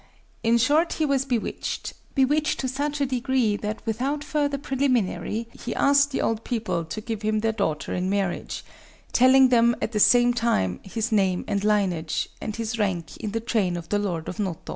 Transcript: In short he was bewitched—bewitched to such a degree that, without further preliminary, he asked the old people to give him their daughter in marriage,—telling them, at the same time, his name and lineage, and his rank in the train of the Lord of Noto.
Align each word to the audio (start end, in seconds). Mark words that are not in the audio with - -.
In 0.41 0.57
short 0.57 0.93
he 0.93 1.05
was 1.05 1.25
bewitched—bewitched 1.25 2.59
to 2.59 2.67
such 2.67 3.01
a 3.01 3.05
degree 3.05 3.55
that, 3.57 3.85
without 3.85 4.23
further 4.23 4.57
preliminary, 4.57 5.47
he 5.53 5.75
asked 5.75 6.09
the 6.09 6.21
old 6.23 6.43
people 6.43 6.83
to 6.85 7.01
give 7.01 7.21
him 7.21 7.41
their 7.41 7.51
daughter 7.51 7.93
in 7.93 8.09
marriage,—telling 8.09 9.49
them, 9.49 9.75
at 9.79 9.91
the 9.91 9.99
same 9.99 10.33
time, 10.33 10.79
his 10.81 11.11
name 11.11 11.45
and 11.47 11.63
lineage, 11.63 12.29
and 12.41 12.55
his 12.55 12.79
rank 12.79 13.15
in 13.17 13.29
the 13.29 13.39
train 13.39 13.77
of 13.77 13.89
the 13.89 13.99
Lord 13.99 14.27
of 14.27 14.39
Noto. 14.39 14.63